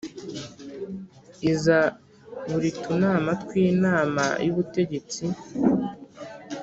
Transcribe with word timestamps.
Iza 1.51 1.79
buri 2.49 2.69
tunama 2.81 3.29
tw 3.41 3.51
inama 3.67 4.23
y 4.45 4.49
ubutegetsi 4.51 5.23